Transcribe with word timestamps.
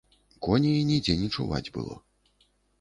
Коней 0.47 0.79
нідзе 0.91 1.17
не 1.21 1.29
чуваць 1.37 1.73
было. 1.79 2.03